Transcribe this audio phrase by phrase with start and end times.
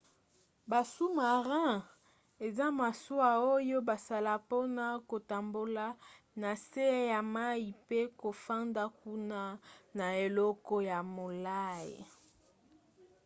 [0.69, 1.83] ba sous-marins
[2.47, 5.85] eza masuwa oyo basala mpona kotambola
[6.41, 9.41] na se ya mai pe kofanda kuna
[9.97, 11.91] na eleko ya molai